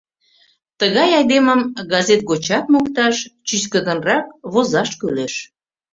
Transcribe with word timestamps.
Тыгай 0.79 1.09
айдемым 1.17 1.61
газет 1.93 2.21
гочат 2.29 2.65
мокташ, 2.73 3.15
чӱчкыдынрак 3.47 4.25
возаш 4.53 4.89
кӱлеш. 4.99 5.33